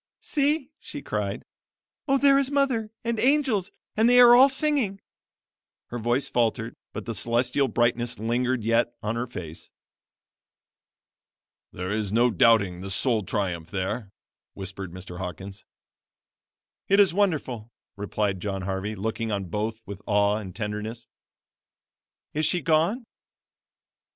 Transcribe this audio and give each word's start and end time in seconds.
"See!" 0.21 0.71
she 0.79 1.03
cried; 1.03 1.43
"Oh, 2.07 2.17
there 2.17 2.39
is 2.39 2.49
mother! 2.49 2.89
and 3.03 3.19
angels! 3.19 3.69
and 3.95 4.09
they 4.09 4.19
are 4.19 4.33
all 4.35 4.49
singing." 4.49 4.99
Her 5.89 5.99
voice 5.99 6.27
faltered, 6.27 6.75
but 6.91 7.05
the 7.05 7.13
celestial 7.13 7.67
brightness 7.67 8.17
lingered 8.17 8.63
yet 8.63 8.95
on 9.03 9.15
her 9.15 9.27
face. 9.27 9.69
"There 11.71 11.91
is 11.91 12.11
no 12.11 12.31
doubting 12.31 12.81
the 12.81 12.89
soul 12.89 13.21
triumph 13.21 13.69
there," 13.69 14.09
whispered 14.55 14.91
Mr. 14.91 15.19
Hawkins. 15.19 15.65
"It 16.87 16.99
is 16.99 17.13
wonderful," 17.13 17.69
replied 17.95 18.39
John 18.39 18.63
Harvey, 18.63 18.95
looking 18.95 19.31
on 19.31 19.49
both 19.49 19.83
with 19.85 20.01
awe 20.07 20.37
and 20.37 20.55
tenderness. 20.55 21.05
"Is 22.33 22.47
she 22.47 22.61
gone?" 22.61 23.05